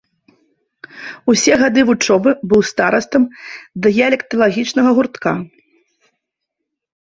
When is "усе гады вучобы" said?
1.33-2.33